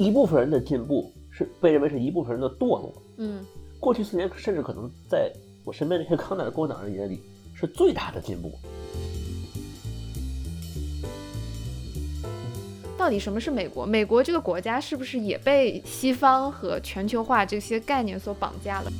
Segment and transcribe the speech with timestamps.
[0.00, 2.90] 一部分人的进步是被认为是一部分人的堕落。
[3.18, 3.44] 嗯，
[3.78, 5.30] 过去四年甚至可能在
[5.62, 7.20] 我身边这些康奈的共产党人眼里
[7.54, 8.50] 是最大的进步。
[12.96, 13.84] 到底什么是美国？
[13.84, 18.90] 美国这个国家是不是也被西方和全球化这些概念所绑架了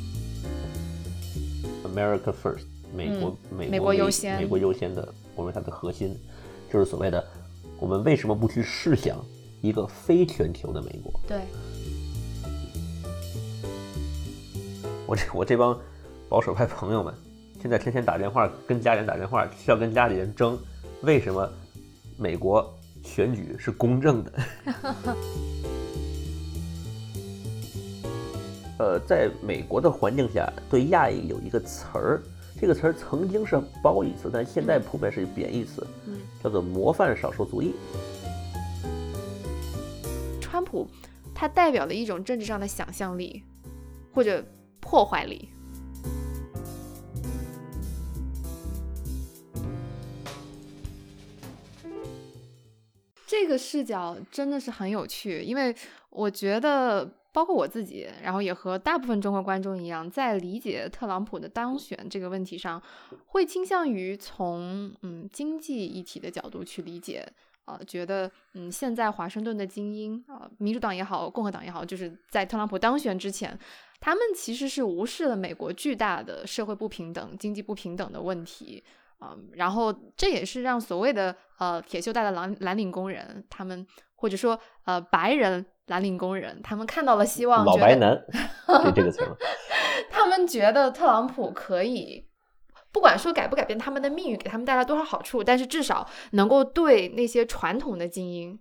[1.82, 2.64] ？America first，
[2.94, 5.02] 美国美美国优先，美国优先的，
[5.34, 6.14] 我认为它的核心
[6.70, 7.26] 就是所谓的
[7.78, 9.16] 我们为什么不去试想
[9.60, 11.12] 一个非全球的美国？
[11.26, 11.38] 对。
[15.06, 15.78] 我这我这帮
[16.28, 17.12] 保守派朋友们，
[17.60, 20.58] 现在天天打电话跟家人打电话，需要跟家里人争，
[21.02, 21.48] 为什么
[22.16, 22.72] 美国？
[23.02, 24.32] 选举是公正的。
[28.78, 32.20] 呃，在美国的环境下，对亚裔有一个词儿，
[32.60, 35.86] 这个词儿曾经是褒义词，但现在普遍是贬义词，
[36.44, 37.74] 叫做“模范少数族裔”。
[40.70, 40.88] 川普，
[41.34, 43.42] 他代表了一种政治上的想象力，
[44.14, 44.44] 或者
[44.80, 45.48] 破坏力。
[53.26, 55.74] 这个视角真的是很有趣，因为
[56.10, 62.82] 我觉得，包括我自己，然后也和大部分中国观众一样，在理解特朗普的当选这个问题上，
[63.26, 67.26] 会倾向于从嗯经济议题的角度去理解，
[67.64, 73.58] 啊，觉得嗯现在华盛顿的精英啊，民主党也好，共和党也好，就是在特朗普当选之前，
[74.00, 78.82] 他们其实是无视了美国巨大的社会不平等、经济不平等的问题。
[79.20, 87.62] 呃，然后这也是让所谓的呃铁锈带的蓝蓝领工人，他们或者说呃白人蓝领工人，他们看到了希望。
[87.66, 88.18] 老白男，
[88.82, 89.20] 就这个词
[90.10, 92.26] 他们觉得特朗普可以，
[92.92, 98.58] 不管说改不改变他们的命运，给他们带来多少好处，但是至少能够对那些传统的精英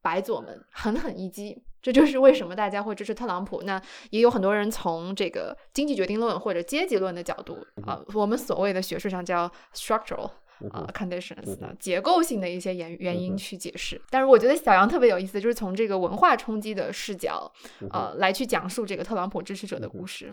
[0.00, 1.62] 白左们狠狠一击。
[1.80, 3.62] 这就是为什么大家会支持特朗普。
[3.62, 10.30] 那也有很多人从这个经济决定论或者阶级论的角度啊，我们所谓的学术上叫 structural
[10.70, 14.00] 啊 conditions 的结构性的一些原原因去解释。
[14.10, 17.50] 但是我觉得小杨特别有意思，就是从这个文化冲击的视角
[17.90, 20.30] 呃来去讲述这个特朗普支持者的故事。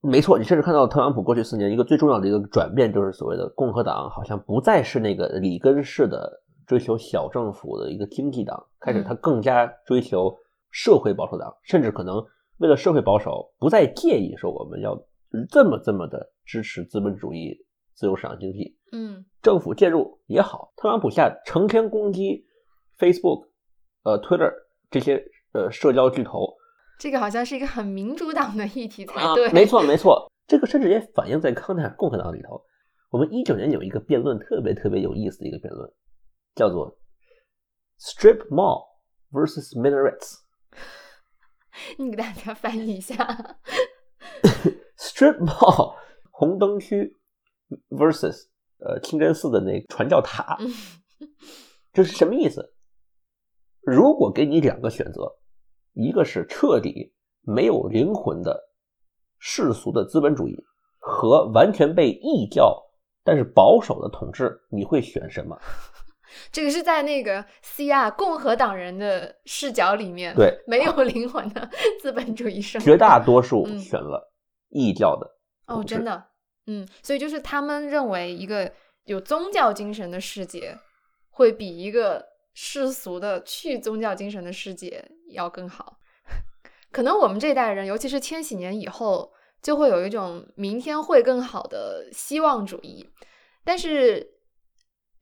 [0.00, 6.30] 没错，你甚至看到特朗普过去四年一个最重要的一个转变，就是所谓的共和党好像不再是那个里根式的
[6.66, 10.36] 追求小政府的一个经济党，开始他更加追求。
[10.74, 12.16] 社会保守党甚至可能
[12.56, 14.98] 为了社会保守，不再介意说我们要
[15.50, 17.54] 这么这么的支持资本主义、
[17.94, 18.76] 自由市场经济。
[18.92, 20.72] 嗯，政府介入也好。
[20.76, 22.46] 特朗普下成天攻击
[22.98, 23.48] Facebook、
[24.02, 24.52] 呃 Twitter
[24.90, 26.54] 这些呃社交巨头，
[26.98, 29.50] 这个好像是一个很民主党的议题才对。
[29.52, 32.62] 没错没错，这个甚至也反映在康奈尔共和党里头。
[33.10, 35.90] 我们一九年有一个辩论特别特别有意思的一个辩论，
[36.54, 36.98] 叫做
[37.98, 38.86] Strip Mall
[39.30, 40.40] versus Minarets。
[41.98, 43.14] 你给大家翻译一下，
[44.98, 45.94] Strip Mall
[46.30, 47.18] 红灯区
[47.90, 48.46] versus
[48.78, 50.58] 呃清真寺的那传教塔，
[51.92, 52.74] 这是什么意思？
[53.80, 55.22] 如果给你两个选择，
[55.94, 57.12] 一个是彻底
[57.42, 58.58] 没有灵魂的
[59.38, 60.56] 世俗的资本主义，
[60.98, 62.80] 和完全被异教
[63.24, 65.58] 但是保守的统治，你会选什么？
[66.50, 68.10] 这个是在那个 C.R.
[68.12, 71.68] 共和党人的视角里面，对没有灵魂的
[72.00, 74.32] 资本主义生绝大多数选了
[74.70, 75.30] 异教的
[75.66, 76.24] 哦，真的，
[76.66, 78.72] 嗯，所以就是他们认为一个
[79.04, 80.78] 有宗教精神的世界
[81.30, 82.24] 会比一个
[82.54, 85.98] 世俗的去宗教精神的世界要更好。
[86.92, 93.08] 可能我们这一代人，尤其是千禧年以后，就会有一种明天会更好的希望主义，
[93.64, 94.30] 但是。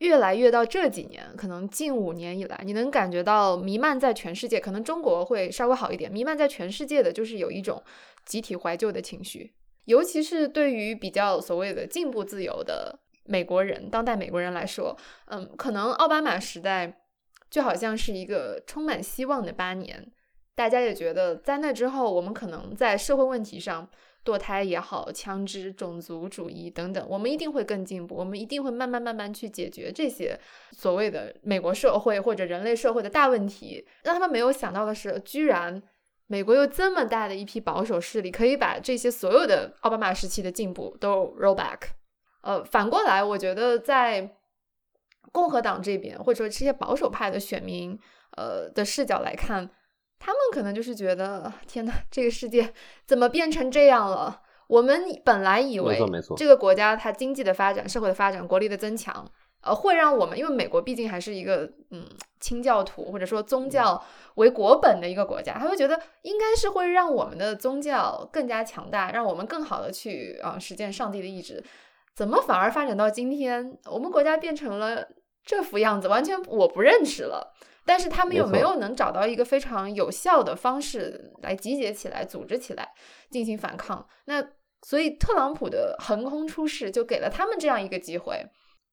[0.01, 6.11] 越来越到这几年，可能近五年以来，你能感觉到弥漫在全世界，可能中国会稍微好一点。
[6.11, 7.85] 弥漫在全世界的就是有一种
[8.25, 9.53] 集体怀旧的情绪，
[9.85, 14.97] 尤其是对于比较所谓的进步自由的美国人，当代美国人来说，
[15.27, 17.03] 嗯，可能奥巴马时代
[17.51, 20.11] 就好像是一个充满希望的八年，
[20.55, 23.89] 大家也觉得在那之后，我们可能在社会问题上。
[24.23, 28.15] 堕胎也好，枪支、种族主义等等，我们一定会更进步。
[28.15, 30.39] 我们一定会慢慢慢慢去解决这些
[30.73, 33.83] 所谓的美国社会或者人类社会的大问题。
[34.05, 35.83] 让他们没有想到的是，居然
[36.31, 41.89] 美国有这么大的一批保守势力，可以把这些所有的奥巴马时期的进步都 roll back。
[42.43, 44.37] 呃，反过来，我觉得在
[45.33, 47.99] 共和党这边，或者说这些保守派的选民，
[48.37, 49.69] 呃的视角来看。
[50.21, 52.73] 他们可能就是觉得，天哪，这个世界
[53.05, 54.43] 怎么变成这样了？
[54.69, 55.99] 我们本来以为，
[56.37, 59.29] 这个国家它经济的发展、社会的发展、国力的增强，
[59.63, 62.07] 呃，会让我们，因为美国毕竟还是一个嗯
[62.41, 64.03] 清教徒或者说宗教
[64.37, 71.63] 为国本的一个国家，他会觉得应该是会让我们的宗教更加强大，让我们更好的去啊实践上帝的意志。
[72.15, 75.07] 怎么反而发展到今天，我们国家变成了
[75.45, 77.55] 这副样子，完全我不认识了。
[77.87, 82.89] 但是他们有没有能找到一个非常有效的方式来集结起来、组织起来
[83.31, 84.07] 进行反抗？
[84.27, 84.43] 那
[84.83, 88.45] 所以特朗普的横空出世就给了他们这样一个机会。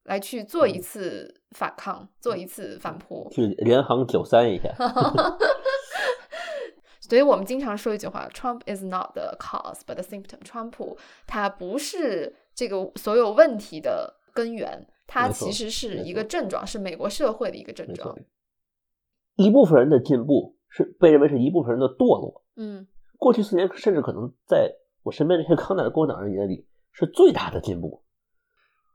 [0.07, 4.73] 来去做一次反抗，做一次反扑，去联行九三一下。
[7.01, 18.17] 所以我们经常说一句话：“Trump is not the cause, but the symptom。”川普他不是这个所有问题的根源，他其实是一个症状，是美国社会的一个症状。
[19.35, 22.43] 一部分人的进步是被认为是一部分人的堕落。
[22.55, 22.87] 嗯，
[23.17, 24.71] 过去四年甚至可能在
[25.03, 28.03] 我身边这些康奈尔共和党人眼里是最大的进步。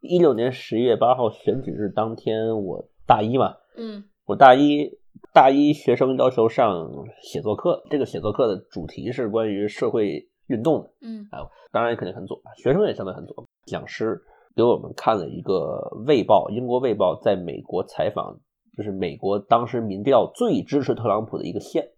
[0.03, 4.99] 一六年十一月八号选举日当天，我大一嘛，嗯，我大一
[5.33, 6.91] 大一学生要求上
[7.23, 13.47] 写作课，这个写作课的主题是关于社会运动的，嗯，啊，当然肯定很左，学生也相对很左。
[13.67, 14.21] 讲师
[14.57, 18.41] 给我们看了一个《卫报》，英国《卫报》在美国采访，
[18.77, 21.89] 就是美国当时民调最支持特朗普的一个县，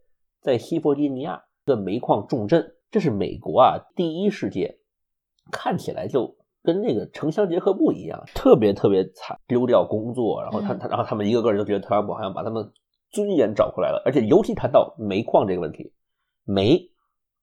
[0.43, 4.77] 在西弗吉尼亚的煤矿重镇，这是美国啊第一世界，
[5.51, 6.37] 看起来就。
[6.65, 12.73] 跟那个城乡结合部一样，特别特别惨，丢掉工作，然后他他，然后他们一个个人都觉得特朗普好像把他们
[13.11, 15.93] 尊严找回来了，而且尤其谈到煤矿这个问题，
[16.45, 16.91] 煤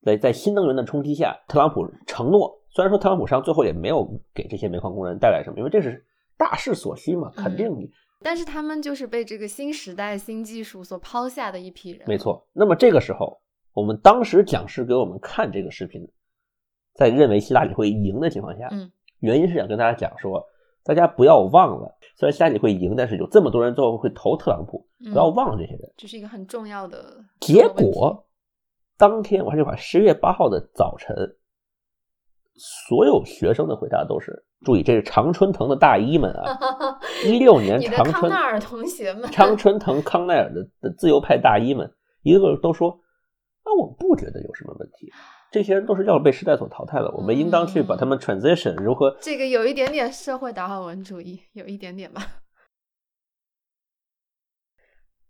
[0.01, 4.03] 在在新能源的冲击下，特朗普承诺，虽然说特朗普上最后也没有
[4.33, 6.03] 给这些煤矿工人带来什么，因为这是
[6.35, 7.91] 大势所趋嘛，肯定你，
[8.23, 12.44] 但是他们就是被这个新时代新技术所抛下的一批人，没错。
[12.53, 13.39] 那么这个时候，
[13.73, 16.01] 我们当时讲师给我们看这个视频，
[16.95, 18.91] 在认为希拉里会赢的情况下，嗯。
[19.21, 20.45] 原因是想跟大家讲说，
[20.83, 25.94] 大家不要忘了，虽然希拉里会赢，但是有这么多人最后会投特朗普，不要忘了这些人。
[25.95, 28.27] 这是一个很重要的结果。
[28.97, 31.15] 当天我还是，把十月八号的早晨，
[32.56, 36.57] 所有学生的回答都是：注意，这是常春藤的大一们啊，
[37.25, 41.91] 一六年常春奈尔同学们，常春藤康奈尔的的自由派大一们，
[42.21, 43.00] 一个个都说，
[43.65, 45.12] 那我不觉得有什么问题。
[45.51, 49.18] 这些人都是要被时代所淘汰的，我们应当去把他们 transition 如何？
[49.21, 52.42] 这个有一点点社会达尔文主义，有一点点吧。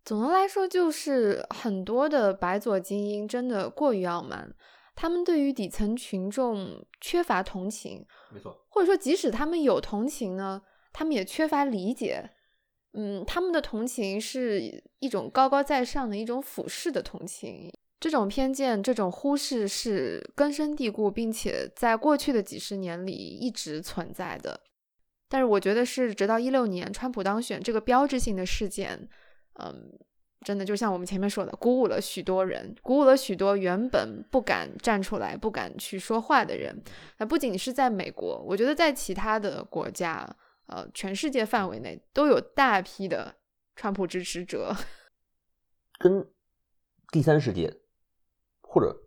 [0.05, 4.53] 总的来说，就是很多的白左精英真的过于傲慢，
[4.95, 10.61] 他们对于底层群众缺乏同情，没错，或者说即使他们有同情呢，
[10.93, 12.29] 他们也缺乏理解。
[12.93, 17.71] 嗯，他们的同情是一种高高在上的一种俯视的同情。
[18.01, 24.59] 这种偏见、这种忽视是根深蒂固，并且在过去的几十年里一直存在的。
[25.29, 29.07] 但是，我觉得是直到一六年川普当选这个标志性的事件，
[29.59, 29.93] 嗯，
[30.43, 36.83] 真的就像我们前面说的，鼓舞了许多人，鼓舞了许多原本不敢站出来、不敢去说话的人。
[37.19, 40.27] 那不仅是在美国，我觉得在其他的国家，
[40.65, 43.35] 呃，全世界范围内都有大批的
[43.75, 44.75] 川普支持者。
[45.99, 46.27] 跟
[47.11, 47.80] 第三世界。
[48.71, 48.97] 或者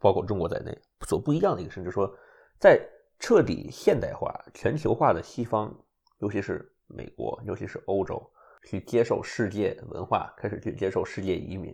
[0.00, 0.76] 包括中国在内，
[1.06, 2.12] 所不一样的一个，甚至说，
[2.58, 2.84] 在
[3.20, 5.72] 彻底现代化、全球化的西方，
[6.18, 8.20] 尤其是美国，尤其是欧洲，
[8.64, 11.72] 去接受世界文化，开始去接受世界移民，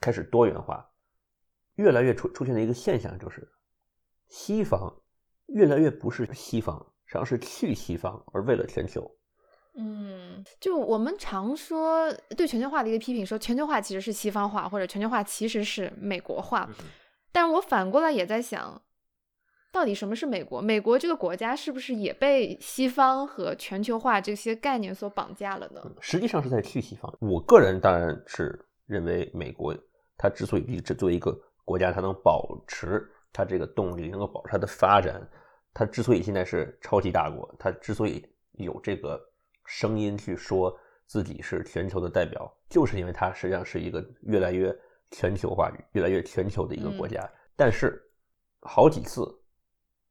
[0.00, 0.90] 开始多元化，
[1.74, 3.46] 越来越出出现的一个现象就是，
[4.28, 5.02] 西方
[5.48, 9.14] 越来越不是西方，实际上是去西方，而为了全球。
[9.74, 16.68] 嗯，就我们常说对全球化的一个批评，说全球化其实是西方化，或者全球化其实是美国化。
[17.32, 18.82] 但我反过来也在想，
[19.72, 20.60] 到底什么是美国？
[20.60, 25.80] 美国这个国家是不是也被西方和全球化这些概念所绑架了呢？
[26.00, 27.10] 实际上是在去西方。
[27.18, 29.74] 我个人当然是认为，美国
[30.18, 33.02] 它之所以一直作为一个国家，它能保持
[33.32, 35.26] 它这个动力，能够保持它的发展，
[35.72, 38.22] 它之所以现在是超级大国，它之所以
[38.58, 39.18] 有这个。
[39.64, 44.74] 声音去说自己是全球的代表，就是因为它实际上是一个越来越
[45.10, 47.28] 全球化、越来越全球的一个国家。
[47.54, 48.02] 但是，
[48.62, 49.22] 好几次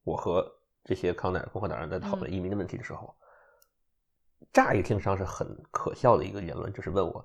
[0.04, 0.48] 我和
[0.84, 3.14] 这些康奈尔共和党人在讨论移民的问题的时候，
[4.52, 7.24] 乍一听上是很可笑的一个言论，就是问我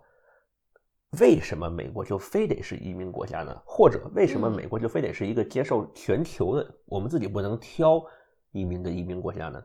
[1.20, 3.62] 为什么美国就非得是移民国家呢？
[3.66, 8.04] 或者为什么美国就非得是一个接受全球的，我们自己不能挑
[8.52, 9.64] 移民的移民国家呢？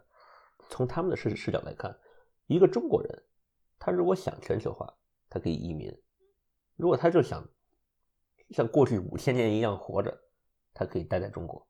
[0.68, 1.94] 从他们的视视角来看。
[2.52, 3.22] 一个中国人，
[3.78, 4.92] 他如果想全球化，
[5.28, 5.90] 他可以移民；
[6.76, 7.42] 如果他就想
[8.50, 10.16] 像过去五千年一样活着，
[10.74, 11.66] 他可以待在中国。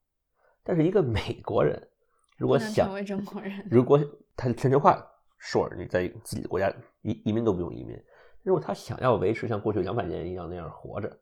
[0.63, 1.89] 但是一个美国人，
[2.37, 3.99] 如果想成为中国人，如果
[4.37, 5.05] 他全球化
[5.41, 6.73] ，sure，你在自己的国家
[7.03, 7.97] 移移民都不用移民。
[8.43, 11.21] 如果他想要维持像过去两百年一样那样活着，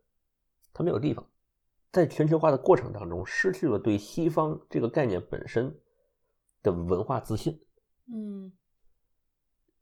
[0.73, 1.25] 他没有地方。
[1.93, 5.77] 在全球化的过程当中，失去了对西方这个概念本身
[6.63, 7.61] 的文化自信。
[8.07, 8.53] 嗯，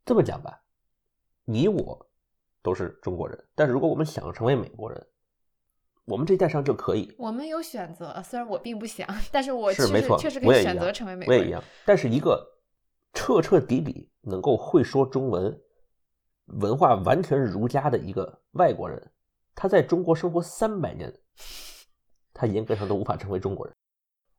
[0.09, 0.63] 这么讲吧，
[1.45, 2.09] 你我
[2.63, 5.07] 都是中国人，但是如果我们想要成为美国人，
[6.07, 7.15] 我们这一代上就可以。
[7.19, 11.43] 我们有选择，虽然我并不想，但是我是没错，确实可以选择成为美国人。
[11.43, 11.63] 我也一样。
[11.85, 12.43] 但是一个
[13.13, 15.61] 彻彻底底能够会说中文、
[16.47, 19.13] 文化完全儒家的一个外国人，
[19.55, 21.13] 他在中国生活三百年。
[22.33, 23.77] 他严格上都无法成为中国人。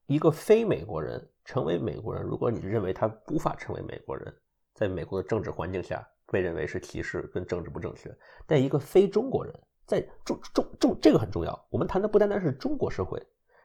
[0.07, 4.35] 一个非美国人成为美国人，如果你认为他无法成为美国人，
[4.73, 8.15] 在美国的政治环境下被认为是歧视跟政治不正确。
[8.45, 9.53] 但一个非中国人，
[9.85, 11.67] 在中中中这个很重要。
[11.69, 13.21] 我们谈的不单单是中国社会，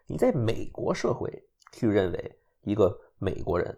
[0.06, 1.30] 你在美国社会
[1.72, 3.76] 去认为一个美国人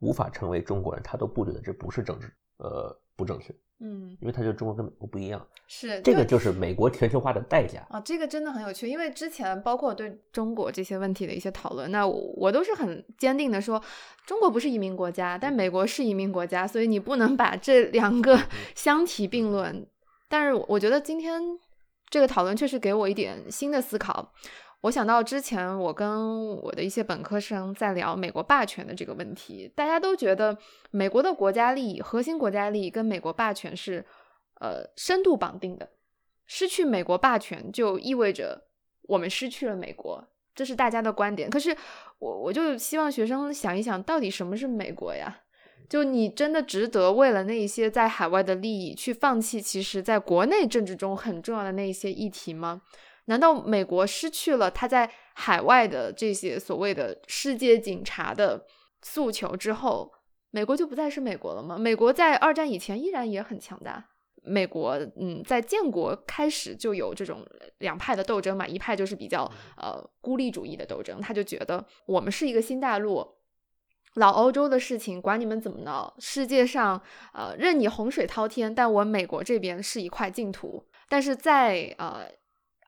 [0.00, 3.54] 无法成为中国人，他都不觉得这不是政治呃不正确。
[3.80, 8.00] 嗯，因为他觉得中国跟美国不一样，是这个就是美国全球化的代价啊。
[8.00, 13.82] 这个真的很有趣，因为之前包括对中国这些问题的一些讨论，那我都是很坚定的说，
[14.24, 18.38] 中国不是移民国家，但美国是移民国家，所以你不能把这两个
[18.74, 19.86] 相提并论。
[20.28, 21.42] 但是我觉得今天
[22.08, 24.32] 这个讨论确实给我一点新的思考。
[24.84, 30.56] 我想到之前我跟我的一些本科生在聊美国霸权的这个问题，大家都觉得
[30.90, 34.04] 美国的国家利益、核心国家利益跟美国霸权是
[34.60, 35.88] 呃深度绑定的，
[36.44, 38.66] 失去美国霸权就意味着
[39.04, 40.22] 我们失去了美国，
[40.54, 41.48] 这是大家的观点。
[41.48, 41.74] 可是
[42.18, 45.40] 我我就希望学生想一想，到底什么是美国呀？
[45.88, 52.82] 就你真的值得为了那些在海外的利益去放弃其实在国内政治中很重要的那一些议题吗？
[53.26, 58.66] 难道美国失去了他在海外的这些所谓的世界警察的
[59.02, 60.12] 诉求之后，
[60.50, 61.78] 美国就不再是美国了吗？
[61.78, 64.10] 美国在二战以前依然也很强大。
[64.42, 67.42] 美国，嗯，在建国开始就有这种
[67.78, 73.26] 两派的斗争嘛，一派就是比较呃孤立主义的斗争，他就觉得我们是一个新大陆，
[74.16, 77.00] 老欧洲的事情管你们怎么闹，世界上
[77.32, 80.84] 呃任你洪水滔天，但我美国这边是一块净土。
[81.08, 82.26] 但是在呃。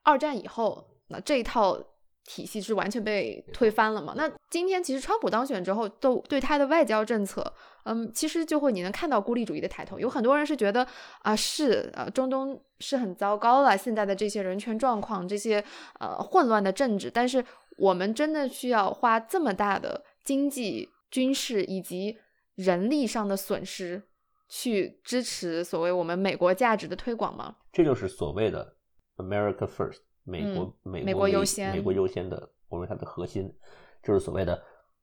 [0.07, 1.77] 二战以后，那这一套
[2.23, 4.13] 体系是完全被推翻了嘛？
[4.15, 9.99] 那今天其实川普当选之后，都对他的外交政策，嗯，其实就会你能看到孤立主义的抬头。
[9.99, 10.87] 有很多人是觉得
[11.23, 15.61] 啊，是呃，中东是很糟糕了，现在的这些人权状况，这些
[15.99, 17.11] 呃混乱的政治。
[17.11, 17.43] 但是
[17.77, 22.17] 我们真的需要花这么大的经济、军事以及
[22.55, 24.03] 人力上的损失，
[24.47, 27.57] 去支持所谓我们美国价值的推广吗？
[27.73, 28.76] 这就是所谓的。
[29.17, 33.53] America first，美国美国优先，美国优先的，我认为它的核心
[34.01, 34.61] 就是所谓的，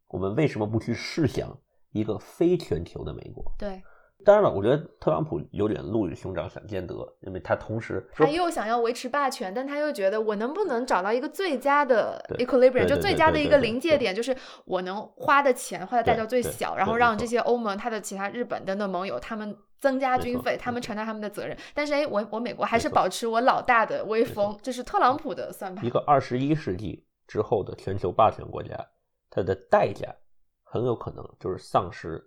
[0.09, 1.57] 我们为什么不去试想
[1.93, 3.45] 一个非全球的美国？
[3.59, 3.83] 对，
[4.25, 19.57] 当然了，我觉得特朗普有点鹿与熊掌想兼得，因为他同时他又想要维持霸权，但他又觉得我能不能找到一个最佳的 equilibrium，就最佳的一个临界点，就是我能花的钱花的代价最小，然后让这些欧盟、他的其他日本等等盟友他们。
[19.85, 25.85] 增加军费，他们承担他们的责任，但是哎，我我美国还是保持我老大的威风，这是特朗普的算盘。
[25.85, 28.75] 一个二十一世纪之后的全球霸权国家，
[29.29, 30.09] 它的代价
[30.63, 32.19] 很有可能就是丧失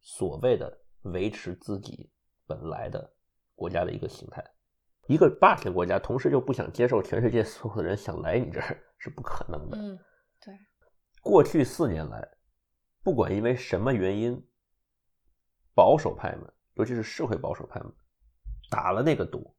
[0.00, 2.10] 所谓的维持自己
[2.48, 3.08] 本来的
[3.54, 4.44] 国家的一个形态。
[5.06, 9.78] 一个霸权国家同时又不想接受全世界所有的人想来你这儿是不可能的。
[9.78, 9.96] 嗯，
[10.44, 10.52] 对。
[11.22, 12.28] 过去四年来，
[13.04, 14.44] 不管因为什么原因，
[15.76, 16.52] 保守派们。
[16.74, 17.92] 尤其是社会保守派们
[18.70, 19.54] 打了那个赌，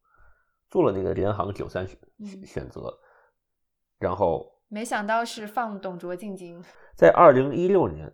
[0.68, 1.98] 做了那个联行九三选
[2.44, 2.92] 选择，
[3.98, 6.62] 然后没想到是放董卓进京。
[6.94, 8.12] 在二零一六年，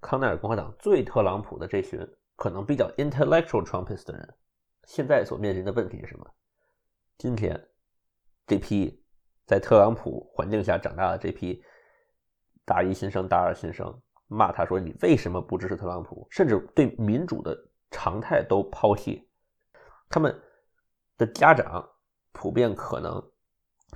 [0.00, 2.00] 康奈尔共和党最特朗普的这群
[2.36, 4.34] 可能比较 intellectual Trumpist 的人，
[4.84, 6.26] 现在所面临的问题是什么？
[7.18, 7.68] 今天
[8.46, 9.04] 这批
[9.44, 11.62] 在特朗普环境下长大的这批
[12.64, 13.94] 大一新生、大二新生，
[14.26, 17.54] 骂他说：“你为什么不支持特朗普？”甚至对民主的。
[18.08, 19.28] 常态都抛弃，
[20.08, 20.34] 他们
[21.18, 21.86] 的家长
[22.32, 23.22] 普遍可能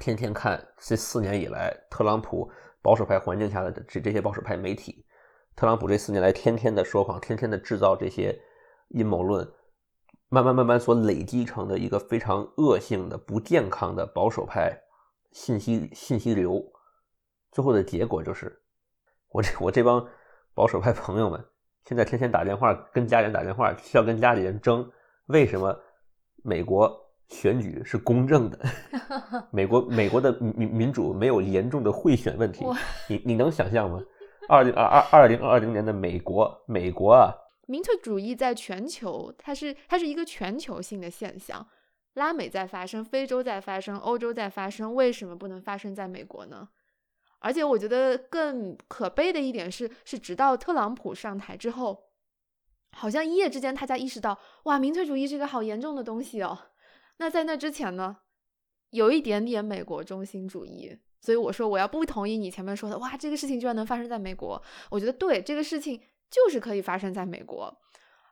[0.00, 2.50] 天天看这四年以来特朗普
[2.82, 5.06] 保守派环境下的这这些保守派媒体，
[5.56, 8.38] 特朗普这四年来天天的说谎，天天的制造这些
[8.88, 9.50] 阴谋论，
[10.28, 14.78] 慢慢慢慢所累积成的一个非常恶性的、不健康的保守派
[15.30, 16.62] 信息信息流，
[17.50, 18.62] 最后的结果就是
[19.28, 20.06] 我这我这帮
[20.52, 21.42] 保守派朋友们。
[21.84, 24.88] 现在天天打电话跟家里人打电话，需要跟家里人争
[25.26, 25.76] 为什么
[26.44, 26.90] 美国
[27.28, 28.58] 选举是公正的？
[29.50, 32.64] 美国美国的民民主没有严重的贿选问题？
[33.08, 34.00] 你你能想象吗？
[34.48, 37.32] 二零二二二零二零年的美国，美国啊，
[37.66, 41.66] 民粹主义在全球，它是它是一个全球性的现象，
[42.14, 46.68] 拉美在发生，非洲在发生，欧洲在发生，为什么不能发生在美国呢？
[47.42, 52.04] 而且我觉得更可悲的一点是，是直到特朗普上台之后，
[52.92, 56.58] 好像一夜之间大家意识到，哇，民粹主义是一个好严重的东西哦。
[57.18, 58.16] 那在那之前呢，
[58.90, 60.98] 有一点点美国中心主义。
[61.20, 67.72] 所以我说我要不同意你前面说的，哇，这个事情居然能发生在美国，我觉得对，这个事情就是可以发生在美国，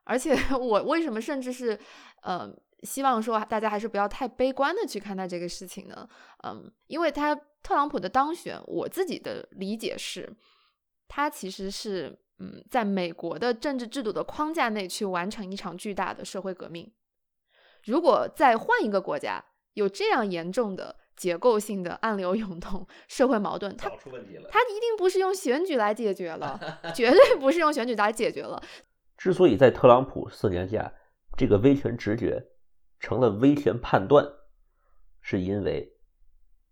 [0.03, 1.79] 而且 我为什么甚至是，
[2.23, 2.53] 呃，
[2.83, 6.09] 希望说大家还是不要太悲观的去看待这个事情呢？
[6.45, 10.33] 嗯，因为他特朗普的当选，我自己的理解是，
[11.09, 16.91] 他其实是嗯，在美国的政治制度的框架内去完成一场巨大的社会革命。
[17.85, 19.45] 如果再换一个国家
[19.75, 20.97] 有这样严重的。
[21.17, 26.59] 结构性的暗流涌动，社会矛盾，它它一定不是用选举来解决了，
[26.95, 28.59] 绝对不是用选举来解决了。
[29.19, 30.91] 之所以在特朗普四年下，
[31.37, 32.43] 这个威权直觉
[33.01, 34.25] 成了威权判断，
[35.21, 35.93] 是因为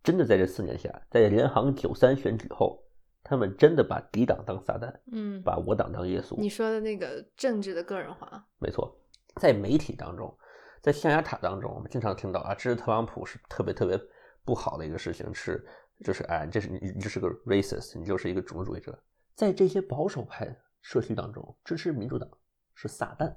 [0.05, 2.81] 真的在这四年下，在联航九三选举后，
[3.25, 6.37] 他们真的把敌党当撒旦，嗯，把我党当耶稣。
[6.39, 8.97] 你说的那个政治的个人化，没错，
[9.41, 10.33] 在媒体当中，
[10.81, 13.99] 在象牙塔当中，我们经常听到啊，支持特朗普是特别特别。
[14.45, 15.63] 不好的一个事情是，
[16.03, 18.99] 就是哎，这是你，你就是个 racist，你就是一个种族主义者。
[19.35, 22.27] 在这些保守派社区当中，支持民主党
[22.75, 23.31] 是撒旦。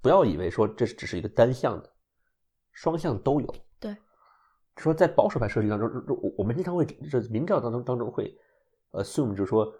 [0.00, 1.90] 不要以为说这只是一个单向的，
[2.72, 3.54] 双向都有。
[3.80, 3.96] 对，
[4.76, 8.36] 说在保守派设计当中，我我们经常会这民调当中当中会
[8.92, 9.72] assume 就是说，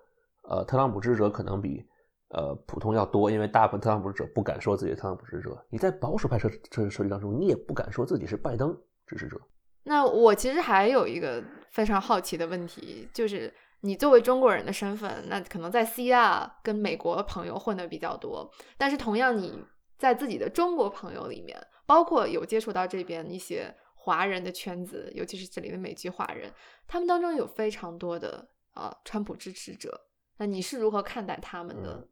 [0.48, 1.84] 呃，特朗普支持者可能比
[2.28, 5.66] 呃普通要多，因为大部分特朗普支持者不敢说自己是特朗普支持者。
[5.70, 8.76] 你在保守派社社社区当中，你也不敢说自己是拜登。
[9.06, 9.40] 支持者，
[9.84, 13.50] 那我其实还有一个非常好奇的问题，就是
[13.80, 19.64] 你作为中国人的身份，那可能在 CR 跟美国朋友混的比较多，但是同样你
[19.98, 26.50] 在自己的中国朋友里面，包括有接触到这边一些华人的圈子，尤其是这里的美籍华人，
[26.86, 30.00] 他们当中有非常多的呃川普支持者，
[30.36, 32.08] 那你是如何看待他们的？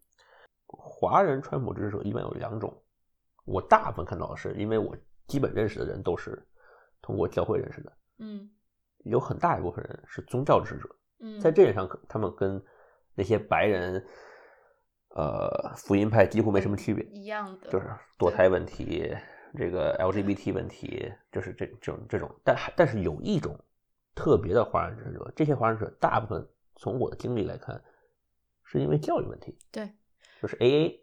[0.67, 2.83] 华人川普支持者一般有两种，
[3.45, 4.95] 我大部分看到的是，因为我
[5.27, 6.47] 基本认识的人都是。
[7.03, 8.51] 通过教会认识的，嗯，
[9.05, 12.61] 有很大一部分人是宗教支持者，嗯，在这点上，他们跟
[13.15, 14.05] 那些白人，
[15.17, 19.17] 呃，福音派几乎没什么区别，一样的，就是堕胎问题，
[19.57, 23.59] 这个 LGBT 问题，就是这这种这种，但但是有一种
[24.15, 27.83] 特别的华人者，这些华人者大部分从我的经历来看，
[28.63, 29.91] 是因为教育问题，对，
[30.43, 31.01] 就是 AA。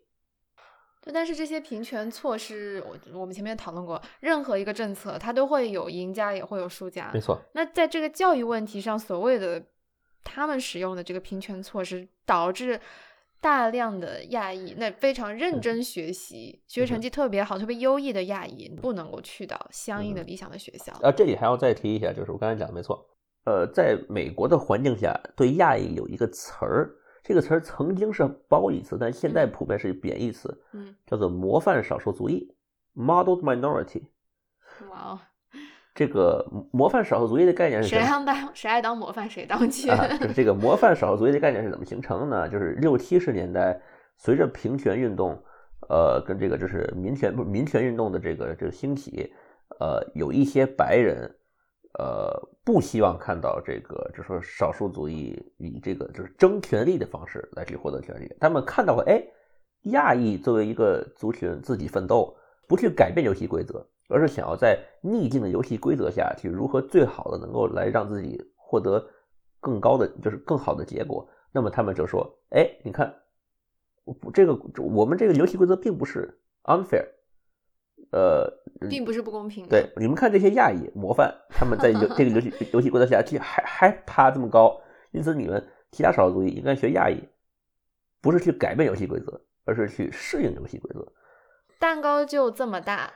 [1.01, 7.09] 对，但是这些平权措施，我我们前面讨论过，任何一个政策它都会有赢家，也会有输家。
[7.11, 7.41] 没错。
[7.53, 9.65] 那在这个教育问题上，所谓的
[10.23, 12.79] 他们使用的这个平权措施，导致
[13.43, 20.93] 大量的亚裔，那非常认真学习、学习成绩特别好、特别优异的亚裔，不能够去到相应的理想的学校。
[21.01, 23.05] 啊，这里还要再提一下，就是我刚才讲的没错。
[23.43, 26.95] 呃，在美国的环境下，对亚裔有一个词儿。
[27.21, 32.49] 这个词儿曾经是褒义词，但现在普遍是贬义词，嗯，叫做模范少数族裔
[32.93, 34.03] （model minority）。
[34.89, 35.19] 哇哦，
[35.93, 39.87] 这个模范少数族裔的概念是谁当当谁爱当模范谁当 去？
[40.19, 42.49] 就是这个模范少数族裔的概念是怎么形成的呢？
[42.49, 43.79] 就是六七十年代，
[44.17, 45.41] 随着平权运动，
[45.89, 49.31] 呃，跟这个就是民权不民权运动的这个这个兴起，
[49.79, 51.29] 呃，有一些白人。
[51.99, 52.33] 呃，
[52.65, 58.27] 不希望看到这个，就说少数族裔以这个就是争权利的方式来去获得权利。
[58.39, 59.23] 他们看到了，哎，
[59.91, 62.35] 亚裔作为一个族群自己奋斗，
[62.67, 69.05] 不去改变游戏规则，而是想要在逆境的游戏规则下去如何最好的能够来让自己获得
[69.59, 71.27] 更高的，就是更好的结果。
[71.51, 73.13] 那么他们就说，哎，你看，
[74.33, 77.05] 这个我们这个游戏规则并不是 unfair。
[78.11, 78.47] 呃，
[78.89, 79.67] 并不是不公平。
[79.67, 84.79] 对，你们看这些亚裔模范，他们在游这个游戏游戏规则下，去还还爬这么高，
[85.11, 87.27] 因此你们其他少数族裔应该学亚裔，
[88.21, 91.11] 不是去改变游戏规则，而是去适应游戏规则。
[91.79, 93.11] 蛋糕就这么大，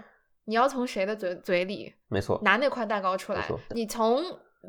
[0.48, 1.94] 你要从谁的嘴嘴里？
[2.08, 3.48] 没错，拿那块蛋糕出来。
[3.70, 4.24] 你从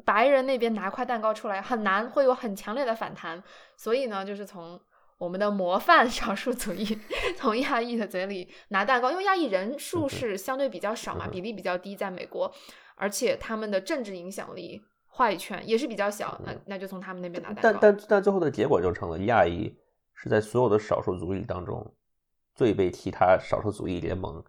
[0.04, 3.42] 白人那边拿块蛋糕出来很难，会有很强烈的反弹。
[3.76, 4.78] 所以呢，就是从。
[5.18, 6.96] 我们的模范 少数族裔
[7.36, 12.48] 从亚裔的嘴里拿蛋糕，因为亚裔人数是相对比较少嘛，比例比较低，在美国，
[12.94, 17.80] 而且他们的政治影响力、话语权也是比较小，那那就从他们那边拿蛋糕。
[17.82, 19.76] 但但但最后的结果就成了亚裔
[20.14, 21.84] 是在所有的少数族裔当中
[22.54, 24.40] 最被其他少数族裔联盟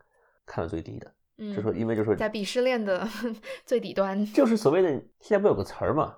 [0.46, 1.12] 看得最低的，
[1.56, 3.08] 就说因为就是在鄙视链的
[3.66, 6.16] 最底端，就是所谓的现在不有个词儿嘛。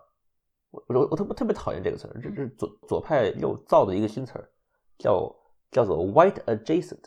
[0.72, 4.50] 我我我特别特别讨厌这个词儿，这是左左派又造的一个新词儿，
[4.98, 5.36] 叫
[5.70, 7.04] 叫做 white adjacent，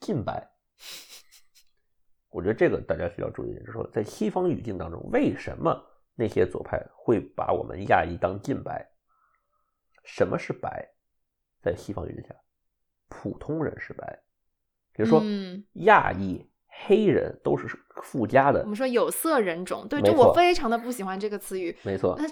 [0.00, 0.50] 近白。
[2.30, 5.82] 我觉得这个大家需要注意，就是说在西方语境当中，为什么
[6.14, 8.86] 那些左派会把我们亚裔当近白？
[10.04, 10.86] 什么是白？
[11.62, 12.34] 在西方语境下，
[13.08, 14.22] 普通人是白，
[14.92, 15.22] 比如说
[15.84, 16.44] 亚裔、
[16.86, 17.68] 黑人都是
[18.02, 18.60] 附加的。
[18.60, 21.76] 我们说有色人种，对，就我非常的不喜欢这个词语。
[21.82, 22.24] 没错，那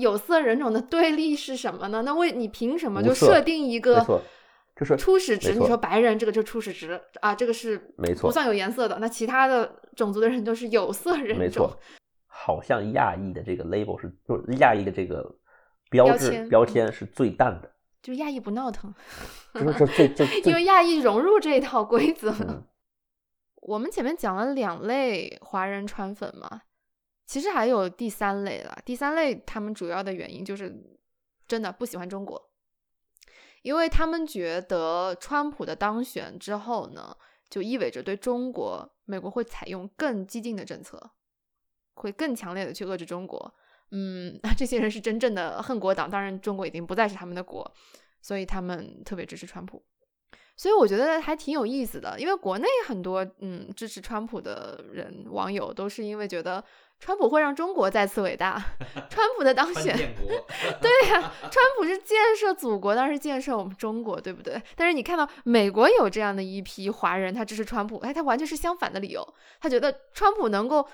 [0.00, 2.02] 有色人种的对立是什么呢？
[2.02, 4.04] 那为你凭什么就设定一个？
[4.76, 8.98] 就是初始值，你说白人这个就初始值啊，这个是没错，不算有颜色的。
[8.98, 11.38] 那其他的种族的人都是有色人种。
[11.38, 11.78] 没错，
[12.26, 15.32] 好像亚裔的这个 label 是，就是亚裔的这个
[15.90, 17.70] 标志标签是最淡的。
[18.02, 18.92] 就是亚裔不闹腾，
[19.54, 22.66] 就是这这 因为亚裔融入这一套规则了。
[23.64, 26.62] 我们前面讲了两类华人川粉嘛，
[27.26, 28.78] 其实还有第三类了。
[28.84, 30.72] 第三类他们主要的原因就是
[31.48, 32.50] 真的不喜欢中国。
[33.62, 37.16] 因为他们觉得川普的当选之后呢，
[37.48, 41.12] 就意味着对中国，美国会采用更激进的政策，
[41.94, 43.54] 会更强烈的去遏制中国。
[43.92, 47.74] 嗯，那 这些人是真正的恨国党，当然中国已经不再是他们的国，
[48.20, 49.82] 所以他们特别支持川普。
[50.56, 56.62] 所以我觉得还挺有意思的，因为国内很多嗯支持川普的人网友都是因为觉得。
[57.00, 58.52] 川普会让中国再次伟大。
[59.10, 59.94] 川普的当 选，
[60.80, 64.62] 对呀，川普是建设祖国，当然是建设我们中国，对不对？
[64.74, 70.88] 但是你看到美国有这样的一批华人，他支持川普，哎，他完全是相反的理由，他觉得川普能够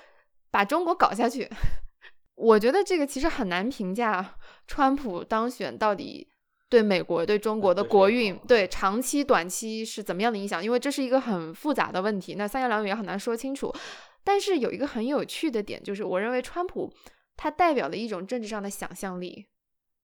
[0.49, 1.47] 把中国搞下去。
[2.35, 4.35] 我觉得这个其实很难评价
[4.67, 6.27] 川普当选到底
[6.71, 13.69] 对美国、对中国的国运、对长期、短期是怎么样的影响，因为这是一个很复杂的问题，那三言两语也很难说清楚。
[14.23, 16.89] 但是有一个很有趣的点，就是我认为川普
[17.35, 19.47] 他代表了一种政治上的想象力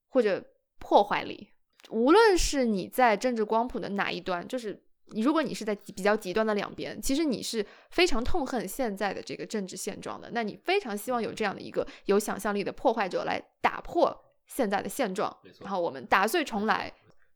[0.09, 0.43] 或者
[0.77, 1.51] 破坏力。
[1.89, 4.77] 无论是你在政治光谱的哪一端，就是
[5.11, 10.31] 你如果你是在比较极端的两边，其实你是非常痛恨现在的这个政治现状的。
[10.33, 14.13] 那你非常希望有这样的一个有想象力的破坏者来打破
[14.47, 16.91] 现在的现状，然后我们打碎重来。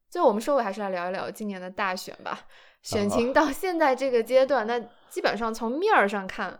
[0.09, 2.47] 最后我们收尾还是来聊一聊今年的大选吧。
[2.81, 6.59] 选情到现在这个阶段，那基本上从面儿上看，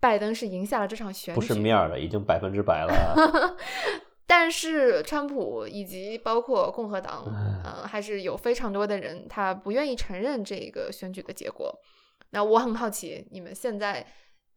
[0.00, 1.40] 拜登是赢下了这场选举。
[1.40, 3.56] 不是面儿了，已经百分之百了。
[4.26, 7.24] 但是川普以及包括共和党，
[7.64, 11.74] 嗯，还是有非常多的人他不愿意承认这个选举的结果。
[12.30, 14.06] 那我很好奇，你们现在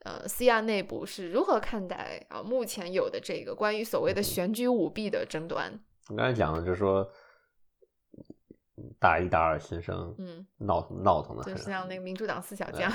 [0.03, 5.79] 呃，C 亚内部是如何看待啊目前有的这个关于所谓的选举舞弊的争端？
[6.09, 7.09] 我刚才讲的就是说。
[8.99, 12.91] 大一、大二新生，嗯，闹闹腾的，就是像那个民主党四小将，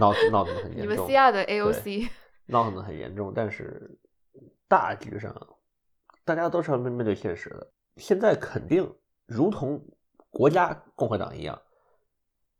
[0.00, 0.82] 闹闹腾的很 严重。
[0.82, 2.08] 你们 C 亚的 A O C
[2.46, 3.96] 闹腾的很严重，但是
[4.66, 5.32] 大局上，
[6.24, 7.70] 大家都是要面面对现实的。
[7.96, 8.92] 现在肯定
[9.24, 9.80] 如同
[10.30, 11.62] 国家共和党一样，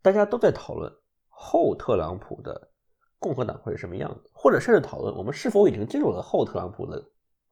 [0.00, 0.92] 大家都在讨论
[1.28, 2.70] 后特朗普的
[3.18, 7.02] 共和党会是什么样子，或者甚至讨论我们是否已经进入了后特朗普的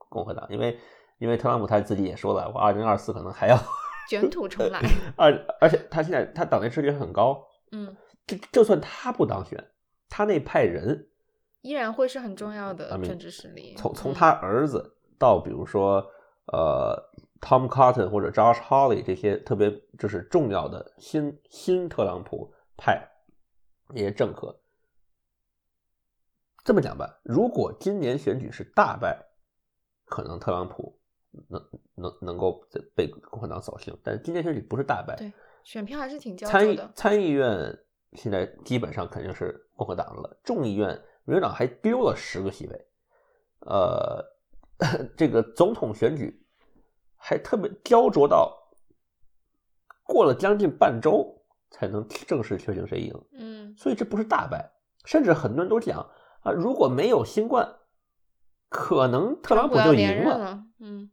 [0.08, 0.78] 共和党，因为
[1.18, 3.58] 因为特朗普他自己也说了，我二零二四可能还要。
[4.08, 4.80] 卷土重来，
[5.18, 9.72] 而而且他现在他党内支持率很高，嗯，就就算他不当选，
[10.08, 11.08] 他那派人
[11.62, 13.74] 依然会是很重要的政治实力。
[13.76, 16.06] 从从他儿子到比如说
[16.52, 16.96] 呃
[17.40, 23.04] Tom Cotton 或者 Josh Hawley 这些特别就是重要的新新特朗普派
[23.88, 24.56] 那些政客，
[26.66, 29.24] 这么讲吧，如果今年选举是大败，
[30.04, 31.00] 可能特朗普。
[31.50, 31.62] 能
[31.96, 35.30] 能能够被共和党扫兴，但是今年选举不是大败，对
[35.62, 37.78] 选票还是挺焦参议参议院
[38.12, 42.86] 现在基本上肯定是共和党的了，众议院民主党还丢了十个席位，
[43.66, 44.24] 呃，
[45.14, 46.42] 这个总统选举
[47.16, 48.56] 还特别焦灼到
[50.04, 51.38] 过了将近半周
[51.70, 54.72] 才能正式确定谁赢，嗯，所以这不是大败，
[55.04, 56.10] 甚至很多人都讲
[56.46, 57.76] 啊，如果没有新冠，
[58.68, 61.10] 可能特朗普就赢了，嗯。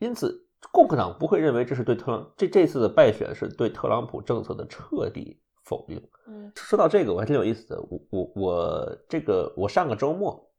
[0.00, 6.00] 因此，共和党不会认为这是对特朗这这次的败选是对特朗普政策的彻底否定。
[6.26, 7.80] 嗯，说到这个，我还挺有意思的。
[7.82, 10.50] 我我我这个我上个周末，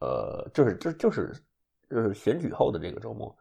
[0.00, 1.32] 呃，就是就就是
[1.88, 3.36] 就是选举后的这个周末，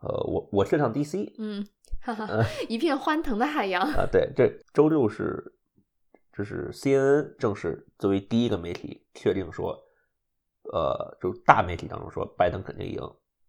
[0.00, 1.66] 呃，我我去趟 DC，嗯，
[2.02, 4.06] 哈哈，一片欢腾的海洋啊。
[4.12, 5.54] 对，这周六是
[6.32, 9.78] 这是 CNN 正式作为第一个媒体确定说，
[10.72, 13.00] 呃，就大媒体当中说拜登肯定赢。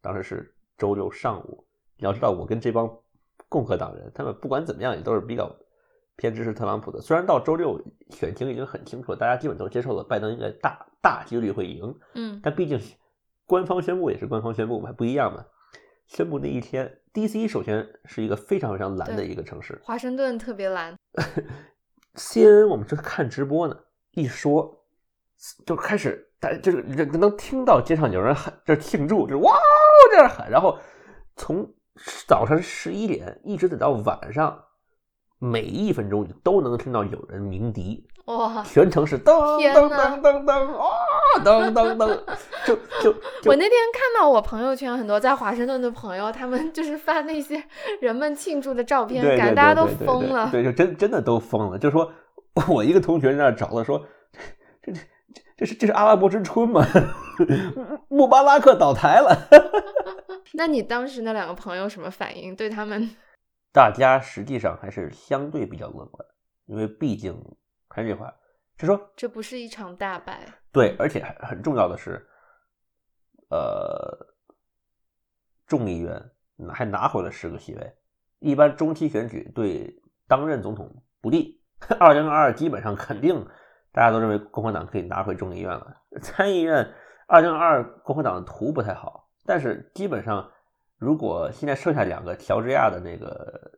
[0.01, 0.53] 当时是。
[0.75, 1.63] 周六上午，
[1.97, 2.89] 你要知道，我跟这帮
[3.47, 5.55] 共和党人，他们不管怎么样也都是比较
[6.17, 6.99] 偏支持特朗普的。
[6.99, 12.81] 虽然到周六选情已经很清楚了，大家基本都接受了拜登应该大大几率会赢，嗯，但毕竟
[13.45, 15.45] 官方宣布也是官方宣布嘛，不一样嘛。
[16.07, 17.47] 宣布那一天，D.C.
[17.47, 20.97] 首先是一个非常非常蓝的一个城市，华盛顿特别蓝。
[22.15, 23.75] CNN 我们正看直播呢，
[24.11, 24.83] 一说
[25.65, 29.53] 就开始，大家就是能听到街上有人喊，这庆祝，就是哇
[30.11, 30.77] 这样喊，然后
[31.35, 31.67] 从
[32.27, 34.63] 早上十一点一直等到晚上，
[35.39, 40.89] 每一分钟你都能听到有人鸣笛，哇，全程是噔噔噔噔噔，哇
[41.41, 42.07] 噔噔噔，
[42.65, 43.11] 就就
[43.45, 47.63] 我那天看到我朋友圈很多在华盛顿的朋友，他们就是发那些
[48.01, 52.11] 人们庆祝的照片，感觉大家都疯了，对，就真真的都疯了，就说
[52.67, 54.05] 我一个同学在那找了说，
[54.81, 55.01] 这这
[55.57, 56.85] 这是这是阿拉伯之春吗？
[58.09, 59.47] 穆巴拉克倒台了。
[60.55, 62.55] 那你当时那两个朋友什么反应？
[62.55, 63.09] 对他们，
[63.71, 66.23] 大家实际上还是相对比较乐观，
[66.67, 67.33] 因为毕竟
[67.89, 68.31] 还是这句话，
[68.77, 70.45] 就说这不是一场大败。
[70.71, 72.27] 对，而且很重要的是，
[73.49, 74.35] 呃，
[75.67, 76.31] 众议院
[76.73, 77.95] 还拿回了十个席位。
[78.39, 81.61] 一般中期选举对当任总统不利，
[81.99, 83.45] 二零二二基本上肯定
[83.91, 86.01] 大家都认为共和党可以拿回众议院了。
[86.21, 86.93] 参议院
[87.27, 90.51] 二零二二共和党的图不太好，但是基本上
[90.97, 93.71] 如果现在剩下两个乔治亚的那个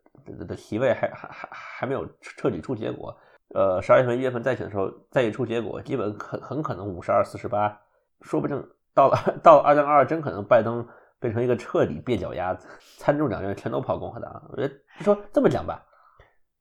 [0.48, 3.16] 的席位还还还还没有彻底出结果。
[3.54, 7.80] 呃，十二月份、一月份再选的时候，再一出结果，基本很很可能五十二、四十八，
[8.22, 10.86] 说不定到了 到二零二二，真可能拜登
[11.20, 14.50] 变成一个彻底蹩脚鸭子，参众两院全都跑共和党。
[14.50, 15.86] 我觉得说这么讲吧，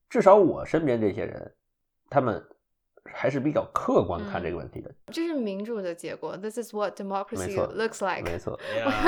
[0.08, 1.54] 至少我身边这些人，
[2.10, 2.44] 他们
[3.12, 4.94] 还是比较客观看这个问题的。
[5.06, 8.22] 这是民主的结果，This is what democracy looks like。
[8.22, 8.58] 没错。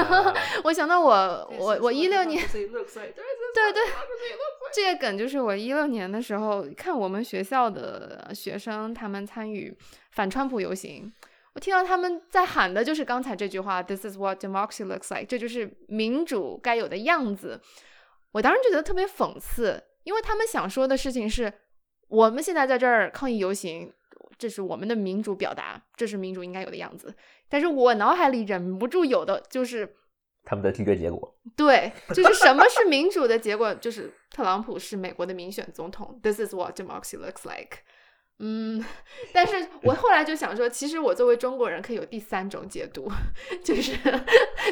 [0.64, 3.82] 我想到我我我一六年，对对。
[4.76, 9.74] 这个梗就是我一六年的时候看我们学校的学生他们参与
[10.10, 11.10] 反川普游行，
[11.54, 17.58] 我听到他们在喊的就是刚才这句话：“This is what democracy looks like。”这就是民主该有的样子。
[18.32, 21.50] 我当时觉得特别讽刺，因为他们想说的事情是：
[22.08, 23.90] 我们现在在这儿抗议游行，
[24.36, 27.14] 这是我们的民主表达，这是民主应该有的样子。
[27.48, 29.96] 但是我脑海里忍不住有的就是。
[30.48, 33.74] 他们的听觉结果，对，就是什么是民主的结果？
[33.74, 36.20] 就是特朗普是美国的民选总统。
[36.22, 37.78] This is what democracy looks like。
[38.38, 38.84] 嗯，
[39.32, 43.10] 但是我后来就想说，其实我作为中国人可以有第三种解读，
[43.64, 43.92] 就是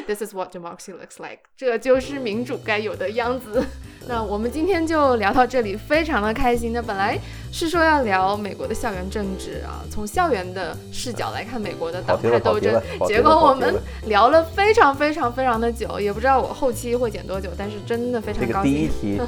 [0.05, 1.39] This is what democracy looks like。
[1.57, 3.65] 这就是民主该有的样子。
[4.07, 6.71] 那我们今天就聊到这里，非常的开心。
[6.73, 7.17] 那本来
[7.51, 13.73] 是说要聊美国的校园政治啊，从校园的视角来看美国的党派斗争，结果我们
[14.05, 18.71] 聊了非常非常非常的久，也不知道我后期会剪多久，但是真的非常高兴。
[18.71, 19.19] 第一期，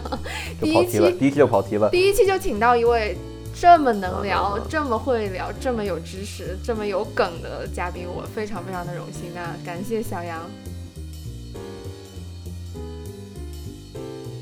[0.62, 1.90] 第一期，第一期就跑题了。
[1.90, 3.18] 第一期就请到一位
[3.60, 9.32] 这么能聊、这么会聊、这么有知识、这么有梗的嘉宾，我非常非常的荣幸。
[9.34, 10.48] 那感谢小杨。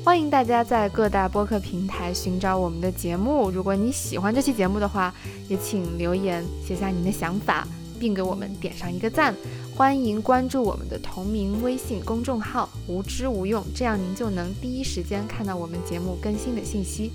[0.04, 3.50] 欢迎大家在各大播客平台寻找我们的节目。
[3.50, 5.14] 如果你喜欢这期节目的话，
[5.48, 7.66] 也请留言写下您的想法，
[7.98, 9.34] 并给我们点上一个赞。
[9.74, 17.12] 欢迎关注我们的同名微信公众号“无知无用”，这样您就能第一时间看到我们节目更新的信息。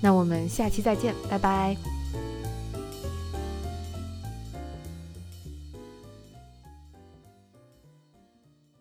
[0.00, 1.95] 那我们下期再见，拜拜。